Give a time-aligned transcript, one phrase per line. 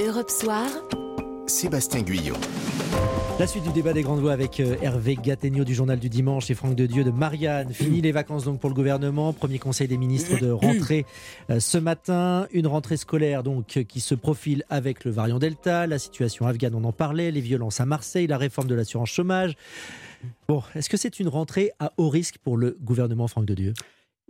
[0.00, 0.66] Europe Soir,
[1.46, 2.34] Sébastien Guyot.
[3.38, 6.50] La suite du débat des grandes voix avec euh, Hervé Gattegno du Journal du Dimanche
[6.50, 7.72] et Franck de Dieu de Marianne.
[7.72, 9.32] Fini les vacances donc pour le gouvernement.
[9.32, 11.06] Premier conseil des ministres de rentrée
[11.50, 12.48] euh, ce matin.
[12.52, 15.86] Une rentrée scolaire donc qui se profile avec le variant Delta.
[15.86, 17.30] La situation afghane, on en parlait.
[17.30, 19.54] Les violences à Marseille, la réforme de l'assurance chômage.
[20.48, 23.74] Bon, est-ce que c'est une rentrée à haut risque pour le gouvernement Franck de Dieu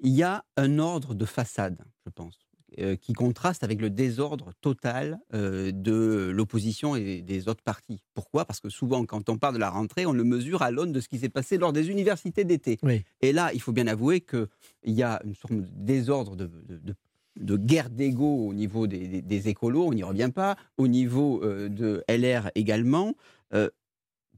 [0.03, 2.44] Il y a un ordre de façade, je pense.
[2.81, 8.03] Euh, qui contraste avec le désordre total euh, de l'opposition et des autres partis.
[8.15, 8.45] Pourquoi?
[8.45, 11.01] Parce que souvent, quand on parle de la rentrée, on le mesure à l'aune de
[11.01, 12.79] ce qui s'est passé lors des universités d'été.
[13.21, 14.49] Et là, il faut bien avouer qu'il
[14.87, 20.03] y a une sorte de désordre de, guerre d'ego au niveau des, écolos, on n'y
[20.03, 23.15] revient pas, au niveau euh, de LR également,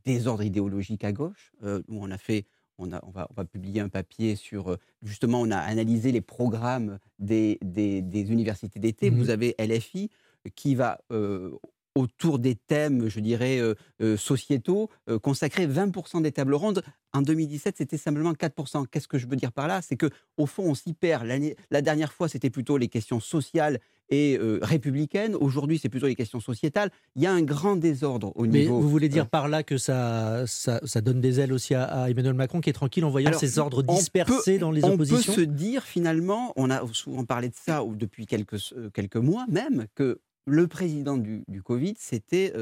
[0.05, 2.45] désordre idéologique à gauche, où on a fait
[2.79, 7.59] on, va, publier un papier sur, euh, justement, on a analysé les programmes des,
[8.05, 9.11] universités d'été.
[9.11, 10.11] Mmh Vous avez LFI
[10.55, 11.51] qui va, euh,
[11.97, 14.91] autour des thèmes, je dirais, euh, sociétaux,
[15.23, 16.83] consacrer 20% des tables rondes.
[17.13, 18.87] En 2017, c'était simplement 4%.
[18.87, 19.81] Qu'est-ce que je veux dire par là?
[19.83, 21.27] C'est que au fond, on s'y perd.
[21.71, 23.81] La dernière fois, c'était plutôt les questions sociales
[24.11, 25.35] et républicaine.
[25.35, 26.91] Aujourd'hui, c'est plutôt les questions sociétales.
[27.17, 28.75] Il y a un grand désordre au niveau.
[28.75, 32.35] Mais vous voulez dire par là que ça, ça, donne des ailes aussi à, Emmanuel
[32.35, 35.47] Macron qui est tranquille en voyant ces ordres dispersés dans les oppositions On peut se
[35.47, 38.59] dire finalement, on a souvent parlé de ça depuis quelques,
[38.93, 42.53] quelques mois même, que le président du, Covid, c'était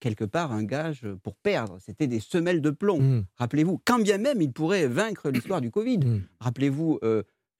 [0.00, 1.78] quelque part un gage pour perdre.
[1.80, 3.00] C'était des semelles de plomb.
[3.00, 3.26] Mmh.
[3.36, 5.98] Rappelez-vous, quand bien même il pourrait vaincre l'histoire du Covid.
[5.98, 6.22] Mmh.
[6.40, 7.00] Rappelez-vous,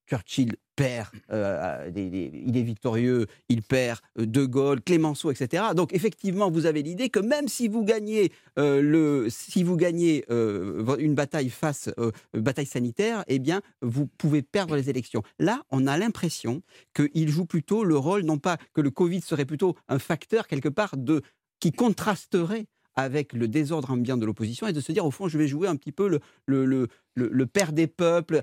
[0.09, 5.65] Churchill perd, euh, il est victorieux, il perd euh, De Gaulle, Clémenceau, etc.
[5.75, 10.25] Donc effectivement, vous avez l'idée que même si vous gagnez, euh, le, si vous gagnez
[10.29, 11.89] une bataille face
[12.35, 15.23] bataille sanitaire, eh bien, vous pouvez perdre les élections.
[15.39, 16.63] Là, on a l'impression
[16.95, 20.69] qu'il joue plutôt le rôle, non pas que le Covid serait plutôt un facteur quelque
[20.69, 21.23] part de
[21.59, 22.67] qui contrasterait
[22.97, 25.69] avec le désordre ambiant de l'opposition et de se dire, au fond, je vais jouer
[25.69, 28.41] un petit peu le, le, le, père des peuples,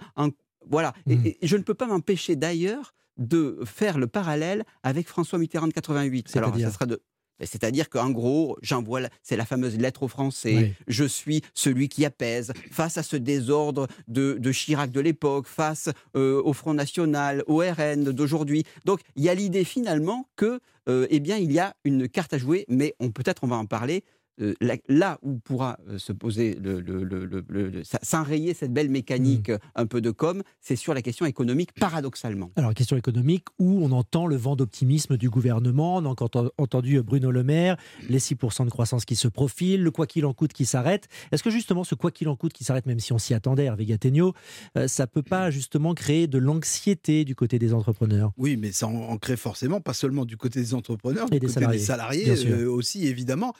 [0.70, 0.94] voilà.
[1.06, 1.26] Mmh.
[1.26, 5.74] Et, je ne peux pas m'empêcher d'ailleurs de faire le parallèle avec François Mitterrand de
[5.74, 6.36] 88.
[6.36, 7.02] Alors, ça sera de
[7.40, 12.54] c'est-à-dire qu'en gros, j'envoie, c'est la fameuse lettre aux Français, je suis celui qui apaise
[12.72, 18.04] face à ce désordre de, Chirac de l'époque, face euh, au Front National, au RN
[18.04, 18.64] d'aujourd'hui.
[18.86, 20.60] Donc il y a l'idée finalement que,
[20.90, 23.56] euh, eh bien, il y a une carte à jouer, mais on peut-être on va
[23.56, 24.04] en parler.
[24.42, 24.54] Euh,
[24.88, 29.60] là où pourra euh, se poser, le, s'enrayer cette belle mécanique mmh.
[29.76, 32.52] un peu de com, c'est sur la question économique, paradoxalement.
[32.56, 36.16] Alors, question économique où on entend le vent d'optimisme du gouvernement, on a
[36.58, 37.78] entendu Bruno Le Maire,
[38.10, 41.08] les 6% de croissance qui se profilent, le quoi qu'il en coûte qui s'arrête.
[41.32, 43.66] Est-ce que justement ce quoi qu'il en coûte qui s'arrête, même si on s'y attendait,
[43.66, 44.34] Hervé Gattegno,
[44.78, 48.32] euh, ça peut pas justement créer de l'anxiété du côté des entrepreneurs?
[48.38, 51.48] Oui, mais ça en, crée forcément, pas seulement du côté des entrepreneurs, Et du des
[51.48, 52.26] côté salariés.
[52.26, 53.54] des salariés aussi, évidemment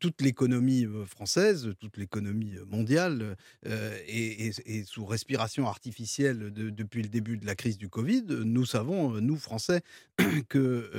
[0.00, 7.54] toute l'économie française, toute l'économie mondiale est, sous respiration artificielle depuis le début de la
[7.54, 8.24] crise du Covid.
[8.28, 9.82] Nous savons, nous Français,
[10.48, 10.90] que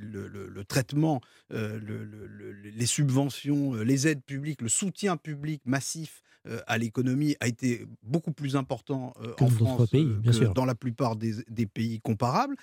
[0.00, 1.20] le, traitement,
[1.50, 6.22] les subventions, les aides publiques, le soutien public massif
[6.66, 11.66] à l'économie a été beaucoup plus important en France que dans la plupart des, des
[11.66, 12.56] pays comparables.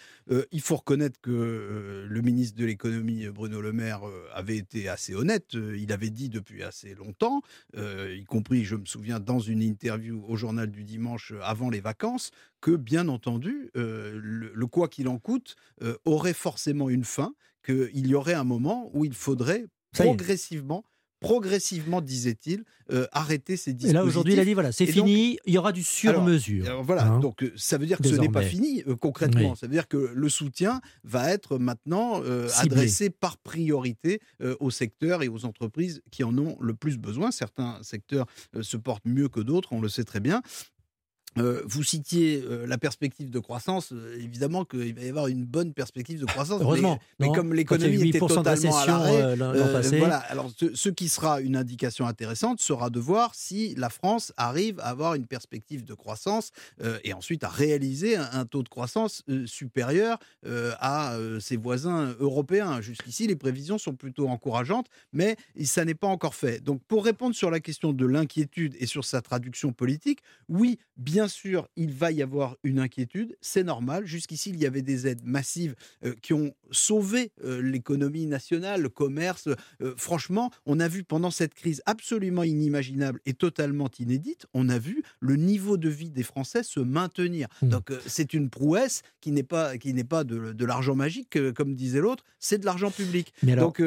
[0.52, 4.02] il faut reconnaître que le ministre de l'économie, Bruno Le Maire,
[4.34, 7.42] avait été assez honnête euh, il avait dit depuis assez longtemps,
[7.76, 11.70] euh, y compris, je me souviens, dans une interview au journal du dimanche euh, avant
[11.70, 15.56] les vacances, que bien entendu, le, quoi qu'il en coûte
[16.04, 17.34] aurait forcément une fin,
[17.66, 20.84] qu'il y aurait un moment où il faudrait progressivement
[21.20, 23.92] progressivement, disait-il, euh, arrêter ces dispositifs.
[23.92, 26.82] Et là, aujourd'hui, il a dit voilà, c'est fini, il y aura du sur-mesure.
[26.84, 29.56] voilà, hein, donc euh, ça veut dire que ce n'est pas fini euh, concrètement.
[29.56, 32.22] Ça veut dire que le soutien va être maintenant
[32.58, 34.22] adressé par priorité
[34.60, 37.32] aux secteurs et aux entreprises qui en ont le plus besoin.
[37.32, 38.26] Certains secteurs
[38.62, 40.42] se portent mieux que d'autres, on le sait très bien.
[41.38, 43.92] Euh, vous citiez euh, la perspective de croissance.
[43.92, 46.62] Euh, évidemment qu'il va y avoir une bonne perspective de croissance.
[46.62, 47.00] Heureusement.
[47.20, 49.36] Mais, comme l'économie était totalement à l'arrêt,
[49.98, 50.18] voilà.
[50.30, 54.86] Alors, ce, qui sera une indication intéressante sera de voir si la France arrive à
[54.90, 56.52] avoir une perspective de croissance
[57.04, 62.82] et ensuite à réaliser un, taux de croissance supérieur à ses voisins européens.
[62.82, 66.64] Jusqu'ici, les prévisions sont plutôt encourageantes, mais ça n'est pas encore fait.
[66.64, 71.19] Donc, pour répondre sur la question de l'inquiétude et sur sa traduction politique, oui, bien
[71.20, 74.06] bien sûr, il va y avoir une inquiétude, c'est normal.
[74.06, 75.76] Jusqu'ici, il y avait des aides massives
[76.22, 79.50] qui ont sauvé l'économie nationale, le commerce.
[79.98, 85.04] franchement, on a vu pendant cette crise absolument inimaginable et totalement inédite, on a vu
[85.20, 87.50] le niveau de vie des Français se maintenir.
[87.62, 87.68] Mmh.
[87.68, 92.00] Donc c'est une prouesse qui n'est pas, qui n'est pas de, l'argent magique, comme disait
[92.00, 93.34] l'autre, c'est de l'argent public.
[93.44, 93.84] Donc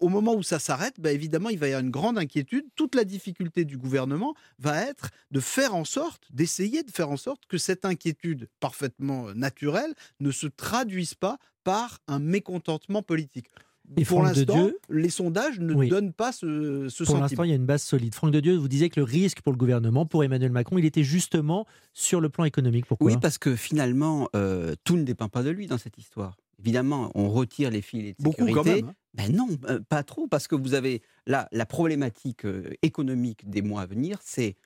[0.00, 2.66] au moment où ça s'arrête, bah, évidemment, il va y avoir une grande inquiétude.
[2.76, 7.16] Toute la difficulté du gouvernement va être de faire en sorte, d'essayer de faire en
[7.16, 13.48] sorte que cette inquiétude parfaitement naturelle ne se traduise pas par un mécontentement politique.
[13.96, 17.56] Et pour l'instant, les sondages ne donnent pas ce, ce Pour l'instant, il y a
[17.56, 18.14] une base solide.
[18.14, 20.84] Franck de Dieu, vous disiez que le risque pour le gouvernement, pour Emmanuel Macron, il
[20.84, 22.86] était justement sur le plan économique.
[22.86, 23.12] Pourquoi?
[23.12, 26.36] Oui, parce que finalement, euh, tout ne dépend pas de lui dans cette histoire.
[26.58, 28.42] Évidemment, on retire les filets de sécurité.
[28.42, 28.88] Beaucoup quand même.
[28.88, 28.94] Hein.
[29.14, 32.46] Ben non, euh, pas trop, parce que vous avez là la problématique
[32.82, 34.56] économique des mois à venir, c'est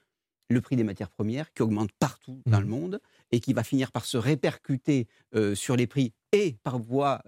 [0.50, 2.68] le prix des matières premières qui augmente partout dans le mmh.
[2.68, 3.00] monde
[3.32, 5.06] et qui va finir par se répercuter
[5.54, 7.22] sur les prix et par voie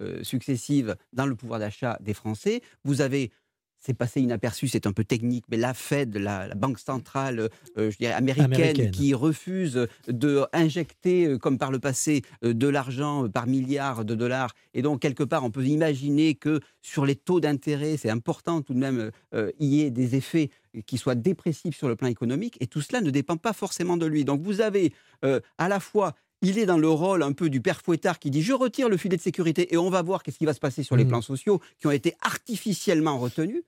[0.00, 2.62] euh, successives dans le pouvoir d'achat des Français.
[2.84, 3.32] Vous avez
[3.80, 7.96] c'est passé inaperçu, c'est un peu technique, mais la Fed, la, banque centrale euh, je
[7.96, 14.04] dirais américaine, qui refuse de injecter, euh, comme par le passé, de l'argent par milliards
[14.04, 14.54] de dollars.
[14.74, 18.74] Et donc, quelque part, on peut imaginer que sur les taux d'intérêt, c'est important tout
[18.74, 19.10] de même,
[19.58, 20.50] il y ait des effets
[20.86, 22.56] qui soient dépressifs sur le plan économique.
[22.60, 24.24] Et tout cela ne dépend pas forcément de lui.
[24.24, 24.92] Donc, vous avez
[25.22, 28.42] à la fois il est dans le rôle un peu du père fouettard qui dit
[28.42, 30.82] je retire le filet de sécurité et on va voir qu'est-ce qui va se passer
[30.82, 31.08] sur les mmh.
[31.08, 33.62] plans sociaux qui ont été artificiellement retenus.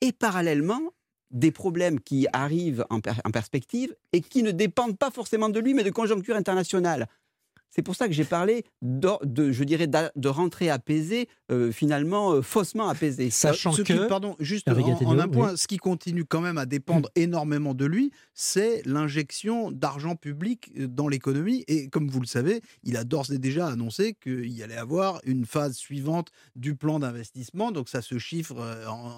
[0.00, 0.80] Et parallèlement,
[1.30, 5.74] des problèmes qui arrivent en, en perspective et qui ne dépendent pas forcément de lui,
[5.74, 7.06] mais de conjoncture internationale.
[7.70, 12.42] C'est pour ça que j'ai parlé de, je dirais, de rentrée apaisée, euh, finalement euh,
[12.42, 13.30] faussement apaisée.
[13.30, 17.20] Sachant que, pardon, juste en, un point, ce qui continue quand même à dépendre mm.
[17.20, 21.64] énormément de lui, c'est l'injection d'argent public euh, dans l'économie.
[21.68, 25.20] Et comme vous le savez, il a d'ores et déjà annoncé qu'il y allait avoir
[25.24, 27.70] une phase suivante du plan d'investissement.
[27.70, 28.56] Donc ça se chiffre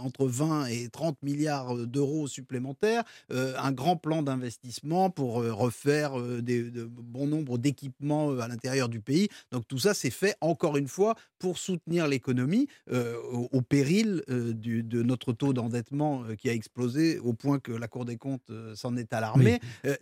[0.05, 3.05] entre 20 et 30 milliards d'euros supplémentaires.
[3.31, 9.29] un grand plan d'investissement pour refaire des, de bon nombre d'équipements à l'intérieur du pays.
[9.53, 13.17] Donc tout ça, c'est fait encore une fois pour soutenir l'économie euh,
[13.51, 17.89] au, péril euh, de notre taux d'endettement euh, qui a explosé au point que la
[17.89, 19.59] Cour des comptes s'en est alarmée.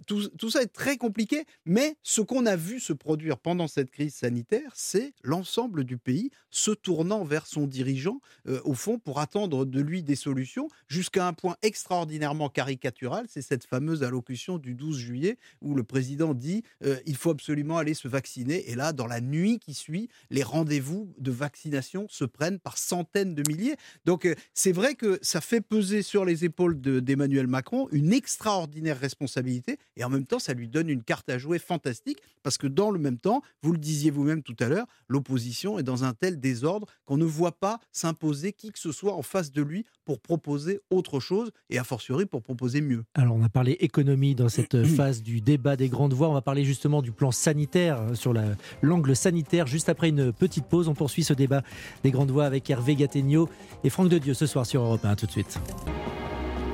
[0.06, 3.90] Tout, tout, ça est très compliqué, mais ce qu'on a vu se produire pendant cette
[3.90, 8.20] crise sanitaire, c'est l'ensemble du pays se tournant vers son dirigeant,
[8.64, 13.64] au fond, pour attendre de lui des solutions, jusqu'à un point extraordinairement caricatural, c'est cette
[13.64, 16.64] fameuse allocution du 12 juillet où le président dit
[17.06, 21.12] il faut absolument aller se vacciner et là, dans la nuit qui suit, les rendez-vous
[21.18, 23.76] de vaccination se prennent par centaines de milliers.
[24.04, 28.98] Donc euh, c'est vrai que ça fait peser sur les épaules d'Emmanuel Macron une extraordinaire
[28.98, 32.66] responsabilité et en même temps, ça lui donne une carte à jouer fantastique parce que
[32.66, 36.14] dans le même temps, vous le disiez vous-même tout à l'heure, l'opposition est dans un
[36.14, 39.84] tel désordre qu'on ne voit pas s'imposer qui que ce soit en face de lui
[40.04, 43.04] pour proposer autre chose et a fortiori pour proposer mieux.
[43.14, 46.42] Alors on a parlé économie dans cette phase du débat des grandes voix, on va
[46.42, 48.34] parler justement du plan sanitaire euh, sur
[48.82, 49.66] l'angle sanitaire.
[49.66, 51.62] Juste après une petite pause, on poursuit ce débat
[52.04, 53.48] des grandes voix avec Hervé Gattegno
[53.84, 55.16] et Franck de Dieu ce soir sur Europe 1.
[55.16, 55.58] Tout de suite.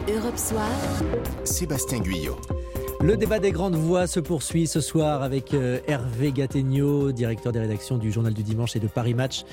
[0.08, 0.69] Europe Soir.
[1.44, 2.37] Sébastien Guyot.
[3.05, 7.59] Le débat des grandes voix se poursuit ce soir avec euh, Hervé Gattegno, directeur des
[7.59, 9.45] rédactions du Journal du Dimanche et de Paris Match,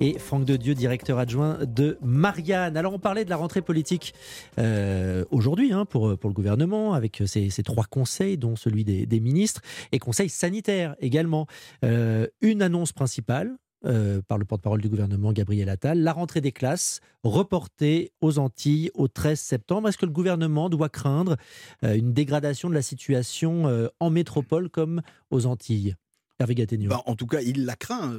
[0.00, 2.76] et Franck de Dieu, directeur adjoint de Marianne.
[2.76, 4.12] Alors on parlait de la rentrée politique
[4.58, 9.60] euh, aujourd'hui hein, pour, le gouvernement, avec ces, trois conseils, dont celui des, ministres,
[9.92, 11.46] et conseil sanitaire également.
[11.84, 13.54] Euh, une annonce principale,
[13.86, 18.90] euh, par le porte-parole du gouvernement Gabriel Attal, la rentrée des classes reportée aux Antilles
[18.94, 19.88] au 13 septembre.
[19.88, 21.36] Est-ce que le gouvernement doit craindre
[21.84, 25.94] euh, une dégradation de la situation euh, en métropole comme aux Antilles?
[26.38, 28.12] Hervé bah, en tout cas, il la craint.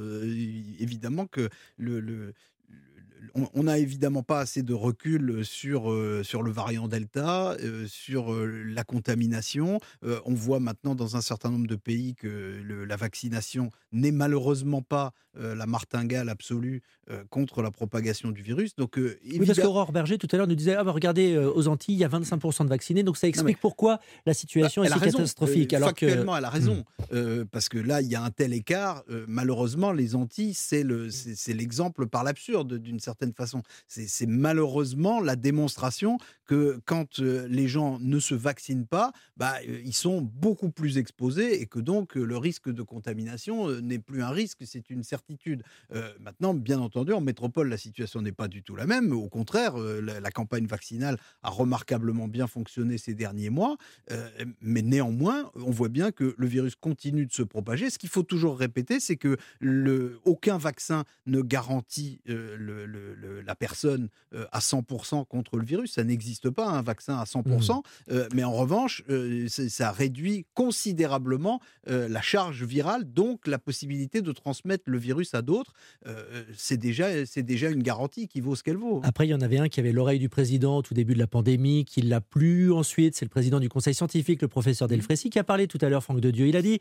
[0.80, 2.34] évidemment que le,
[3.54, 8.32] on n'a évidemment pas assez de recul sur, euh, sur le variant Delta, euh, sur
[8.32, 9.80] euh, la contamination.
[10.24, 15.12] on voit maintenant dans un certain nombre de pays que la vaccination n'est malheureusement pas
[15.34, 16.82] la martingale absolue
[17.30, 18.74] contre la propagation du virus.
[18.74, 21.94] Donc, Oui, parce qu'Aurore Berger, tout à l'heure, nous disait ah, bah, regardez, aux Antilles,
[21.94, 25.00] il y a 25% de vaccinés, donc ça explique pourquoi la situation bah, est si
[25.00, 25.72] catastrophique.
[25.74, 26.84] alors factuellement, elle a raison.
[27.12, 27.44] Hmm.
[27.50, 29.04] parce que là, il y a un tel écart.
[29.28, 33.62] malheureusement, les Antilles, c'est l'exemple par l'absurde d'une certaine façon.
[33.86, 40.22] C'est malheureusement la démonstration que quand les gens ne se vaccinent pas, bah, ils sont
[40.22, 44.90] beaucoup plus exposés et que donc le risque de contamination n'est plus un risque, c'est
[44.90, 45.62] une certitude.
[46.20, 49.12] maintenant, bien entendu, en métropole, la situation n'est pas du tout la même.
[49.12, 53.76] Au contraire, la, la, campagne vaccinale a remarquablement bien fonctionné ces derniers mois,
[54.60, 57.90] mais néanmoins, on voit bien que le virus continue de se propager.
[57.90, 62.86] Ce qu'il faut toujours répéter, c'est que le, aucun vaccin ne garantit le,
[63.46, 64.08] la personne
[64.52, 65.92] à 100% contre le virus.
[65.92, 67.82] Ça n'existe pas un vaccin à 100%, mmh.
[68.10, 74.22] euh, mais en revanche, euh, ça réduit considérablement euh, la charge virale, donc la possibilité
[74.22, 75.72] de transmettre le virus à d'autres.
[76.56, 79.00] c'est déjà, déjà une garantie qui vaut ce qu'elle vaut.
[79.04, 81.18] Après, il y en avait un qui avait l'oreille du président au tout début de
[81.18, 83.14] la pandémie, qui l'a plus ensuite.
[83.14, 84.90] C'est le président du conseil scientifique, le professeur mmh.
[84.90, 86.46] Delfrécy, qui a parlé tout à l'heure, Franck de Dieu.
[86.46, 86.80] Il a dit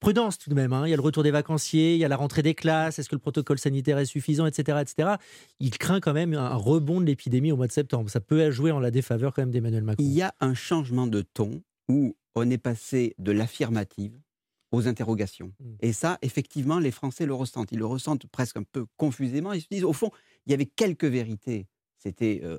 [0.00, 0.72] prudence tout de même.
[0.72, 0.86] Hein.
[0.86, 3.08] Il y a le retour des vacanciers, il y a la rentrée des classes, est-ce
[3.08, 4.78] que le protocole sanitaire est suffisant, etc.
[4.80, 5.14] etc.
[5.60, 8.10] Il craint quand même un rebond de l'épidémie au mois de septembre.
[8.10, 10.04] Ça peut jouer en la défaveur quand même d'Emmanuel Macron.
[10.04, 14.18] Il y a un changement de ton où on est passé de l'affirmative
[14.72, 15.52] aux interrogations.
[15.60, 15.74] Hmm.
[15.80, 17.72] Et ça, effectivement, les Français le ressentent.
[17.72, 19.52] Ils le ressentent presque un peu confusément.
[19.52, 20.10] Ils se disent, au fond,
[20.46, 21.66] il y avait quelques vérités.
[21.98, 22.58] C'était euh,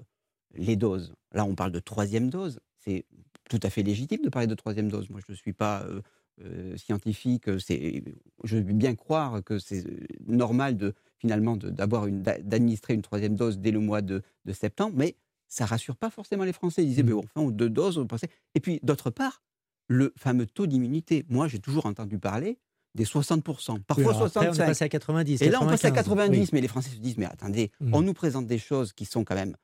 [0.56, 1.14] les doses.
[1.34, 2.60] Là, on parle de troisième dose.
[2.80, 3.06] C'est
[3.50, 5.10] tout à fait légitime de parler de troisième dose.
[5.10, 6.02] Moi, je ne suis pas euh,
[6.44, 8.04] euh, scientifique, euh, c'est,
[8.44, 13.36] je veux bien croire que c'est euh, normal de finalement d'avoir une, d'administrer une troisième
[13.36, 14.22] dose dès le mois de,
[14.54, 15.16] septembre, mais
[15.48, 16.84] ça rassure pas forcément les Français.
[16.84, 17.08] Ils disaient, mmh.
[17.08, 18.30] mais enfin, deux doses, on pensait.
[18.54, 19.42] Et puis, d'autre part,
[19.88, 21.26] le fameux taux d'immunité.
[21.28, 22.60] Moi, j'ai toujours entendu parler
[22.94, 24.50] des 60%, parfois 65%.
[24.50, 25.42] on est passé à 90.
[25.42, 27.94] Et là, on passe à 90, mais les Français se disent, mais attendez, mmh.
[27.96, 29.56] on nous présente des choses qui sont quand même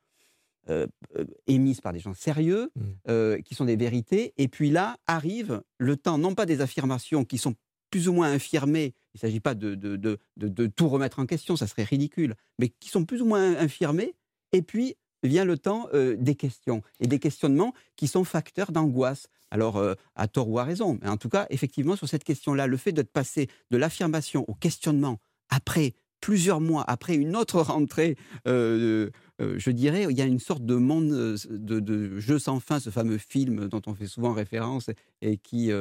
[0.69, 2.81] euh, euh, émises par des gens sérieux, mmh.
[3.09, 4.33] euh, qui sont des vérités.
[4.37, 7.55] Et puis là arrive le temps, non pas des affirmations qui sont
[7.91, 11.25] plus ou moins infirmées, il ne s'agit pas de, de, de, de, tout remettre en
[11.25, 14.15] question, ça serait ridicule, mais qui sont plus ou moins infirmées.
[14.53, 19.27] Et puis vient le temps des questions et des questionnements qui sont facteurs d'angoisse.
[19.51, 19.81] Alors,
[20.15, 22.91] à tort ou à raison, mais en tout cas, effectivement, sur cette question-là, le fait
[22.91, 25.93] de passer de l'affirmation au questionnement après
[26.23, 28.15] plusieurs mois après une autre rentrée,
[28.47, 29.09] euh,
[29.43, 32.79] euh, je dirais, il y a une sorte de monde euh, de, jeu sans fin,
[32.79, 34.89] ce fameux film dont on fait souvent référence
[35.21, 35.71] et qui,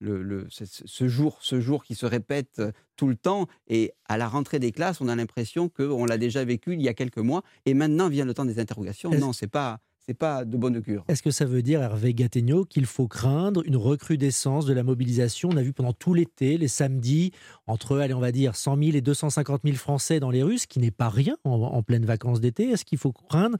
[0.00, 2.62] le, ce, jour, ce jour qui se répète
[2.96, 3.46] tout le temps.
[3.68, 6.88] Et à la rentrée des classes, on a l'impression qu'on l'a déjà vécu il y
[6.88, 7.42] a quelques mois.
[7.66, 9.10] Et maintenant vient le temps des interrogations.
[9.10, 9.80] Non, c'est pas
[10.14, 11.04] pas de bonne augure.
[11.08, 15.50] Est-ce que ça veut dire, Hervé Gattegno, qu'il faut craindre une recrudescence de la mobilisation?
[15.52, 17.32] On a vu pendant tout l'été, les samedis,
[17.66, 20.66] entre, allez, on va dire, 100 000 et 250 000 Français dans les rues, ce
[20.66, 22.70] qui n'est pas rien en, en pleine vacances d'été.
[22.70, 23.58] Est-ce qu'il faut craindre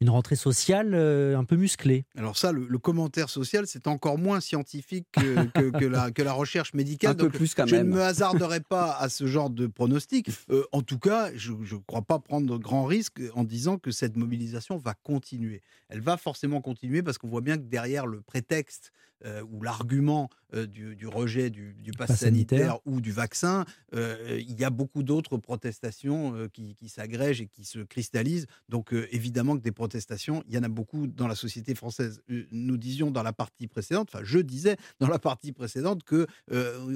[0.00, 2.04] une rentrée sociale euh, un peu musclée.
[2.16, 6.72] Alors ça, le, commentaire social, c'est encore moins scientifique que, que, la, que, la, recherche
[6.72, 7.12] médicale.
[7.12, 10.30] Un peu plus quand je ne me hasarderai pas à ce genre de pronostic.
[10.50, 14.16] Euh, en tout cas, je ne crois pas prendre grand risque en disant que cette
[14.16, 15.62] mobilisation va continuer.
[15.88, 18.90] Elle va forcément continuer parce qu'on voit bien que derrière le prétexte
[19.26, 24.58] euh, ou l'argument euh, du, rejet du, du pass sanitaire, ou du vaccin, euh, il
[24.58, 28.46] y a beaucoup d'autres protestations qui, s'agrègent et qui se cristallisent.
[28.70, 32.22] Donc évidemment que des protestations, il y en a beaucoup dans la société française.
[32.50, 36.26] Nous disions dans la partie précédente, enfin je disais dans la partie précédente que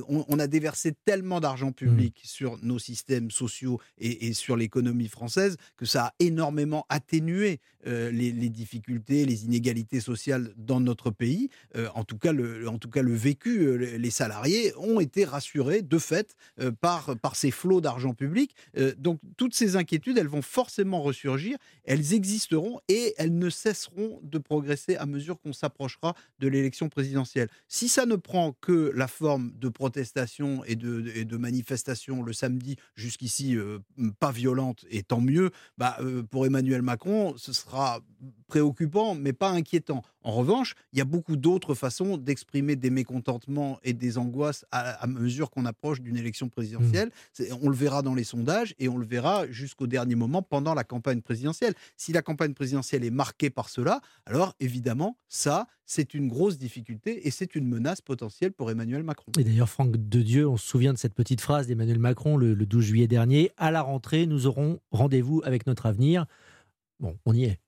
[0.09, 1.75] on, a déversé tellement d'argent mmh.
[1.75, 8.11] public sur nos systèmes sociaux et, sur l'économie française que ça a énormément atténué les,
[8.11, 11.50] les, difficultés, les inégalités sociales dans notre pays.
[11.95, 12.13] en tout
[12.66, 17.14] en tout cas le vécu, euh, les salariés ont été rassurés de fait euh, par,
[17.35, 18.54] ces flots d'argent public.
[18.76, 24.21] Euh, donc toutes ces inquiétudes, elles vont forcément ressurgir, elles existeront et elles ne cesseront
[24.23, 27.49] de progresser à mesure qu'on s'approchera de l'élection présidentielle.
[27.68, 32.33] Si ça ne prend que la forme de protestation et de, et de manifestation le
[32.33, 33.56] samedi, jusqu'ici
[34.21, 35.99] pas violente et tant mieux, bah,
[36.30, 38.00] pour Emmanuel Macron, ce sera
[38.54, 40.04] préoccupant mais pas inquiétant.
[40.23, 45.04] En revanche, il y a beaucoup d'autres façons d'exprimer des mécontentements et des angoisses à,
[45.08, 47.11] mesure qu'on approche d'une élection présidentielle.
[47.40, 47.44] Mmh.
[47.62, 50.84] On le verra dans les sondages et on le verra jusqu'au dernier moment pendant la
[50.84, 51.75] campagne présidentielle.
[51.96, 57.26] Si la campagne présidentielle est marquée par cela, alors évidemment, ça, c'est une grosse difficulté
[57.26, 59.32] et c'est une menace potentielle pour Emmanuel Macron.
[59.37, 62.54] Et d'ailleurs, Franck de Dieu, on se souvient de cette petite phrase d'Emmanuel Macron le
[62.54, 63.50] 12 juillet dernier.
[63.56, 66.26] À la rentrée, nous aurons rendez-vous avec notre avenir.
[67.00, 67.58] Bon, on y est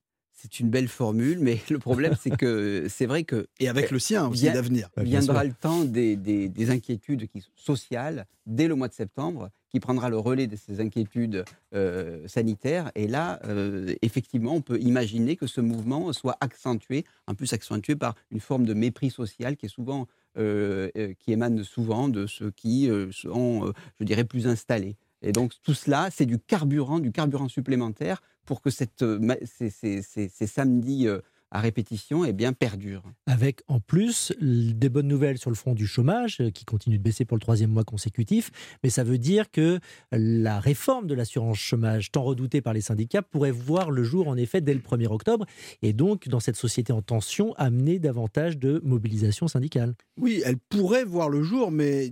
[0.46, 3.48] c'est une belle formule, mais le problème, c'est que c'est vrai que.
[3.58, 4.90] Et avec le sien aussi d'avenir.
[4.96, 10.18] Viendra le temps des, inquiétudes qui, sociales dès le mois de septembre, qui prendra le
[10.18, 12.92] relais de ces inquiétudes euh, sanitaires.
[12.94, 17.96] Et là, euh, effectivement, on peut imaginer que ce mouvement soit accentué, en plus accentué
[17.96, 20.06] par une forme de mépris social qui est souvent.
[20.38, 24.98] Euh, qui émane souvent de ceux qui sont, je dirais, plus installés.
[25.22, 29.04] Et donc tout cela, c'est du carburant, du carburant supplémentaire pour que cette,
[29.44, 29.70] ces,
[30.02, 31.08] ces samedis
[31.50, 33.02] à répétition eh bien, perdure.
[33.26, 37.02] Avec en plus des bonnes nouvelles sur le front du chômage, euh, qui continue de
[37.02, 38.50] baisser pour le troisième mois consécutif,
[38.82, 39.78] mais ça veut dire que
[40.12, 44.36] la réforme de l'assurance chômage, tant redoutée par les syndicats, pourrait voir le jour en
[44.36, 45.46] effet dès le 1er octobre,
[45.82, 49.94] et donc dans cette société en tension, amener davantage de mobilisation syndicale.
[50.20, 52.10] Oui, elle pourrait voir le jour, mais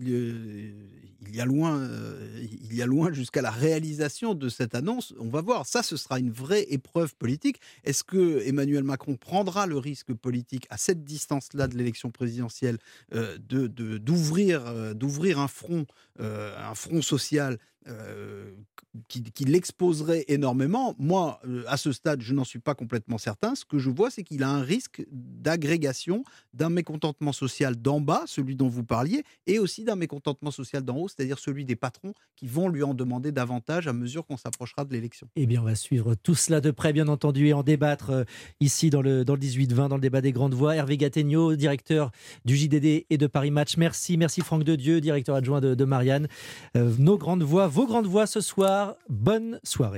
[1.28, 5.14] il y a loin, euh, il y a loin jusqu'à la réalisation de cette annonce.
[5.18, 5.66] On va voir.
[5.66, 7.60] Ça, ce sera une vraie épreuve politique.
[7.84, 12.78] Est-ce que Emmanuel Macron prendra le risque politique à cette distance-là de l'élection présidentielle
[13.14, 13.66] euh, de
[13.98, 15.86] d'ouvrir euh, d'ouvrir un front
[17.02, 18.52] social euh,
[19.08, 20.94] qui, l'exposerait énormément.
[20.98, 23.54] Moi, euh, à ce stade, je n'en suis pas complètement certain.
[23.54, 28.22] Ce que je vois, c'est qu'il a un risque d'agrégation, d'un mécontentement social d'en bas,
[28.26, 32.14] celui dont vous parliez, et aussi d'un mécontentement social d'en haut, c'est-à-dire celui des patrons
[32.36, 35.28] qui vont lui en demander davantage à mesure qu'on s'approchera de l'élection.
[35.36, 38.24] Eh bien, on va suivre tout cela de près, bien entendu, et en débattre euh,
[38.60, 40.76] ici dans le, dans le 18-20, dans le débat des grandes voix.
[40.76, 42.12] Hervé Gattegno, directeur
[42.44, 43.76] du JDD et de Paris Match.
[43.76, 46.28] Merci, merci Franck Dedieu, directeur adjoint de, Marianne.
[46.74, 48.94] nos grandes voix vos grandes voix ce soir.
[49.08, 49.92] Bonne soirée.